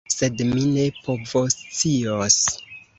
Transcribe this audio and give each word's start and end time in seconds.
Sed 0.11 0.39
mi 0.51 0.63
ne 0.69 0.87
povoscios. 1.09 2.45